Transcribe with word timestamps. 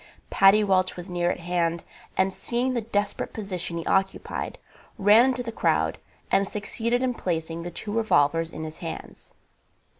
Paddy 0.31 0.63
Welch 0.63 0.95
was 0.95 1.11
near 1.11 1.29
at 1.29 1.39
hand, 1.41 1.83
and 2.17 2.33
seeing 2.33 2.73
the 2.73 2.81
desperate 2.81 3.33
position 3.33 3.77
he 3.77 3.85
occupied, 3.85 4.57
ran 4.97 5.25
into 5.25 5.43
the 5.43 5.51
crowd 5.51 5.99
and 6.31 6.47
succeeded 6.49 7.03
in 7.03 7.13
placing 7.13 7.61
the 7.61 7.69
two 7.69 7.91
revolvers 7.91 8.49
in 8.49 8.63
his 8.63 8.77
hands. 8.77 9.35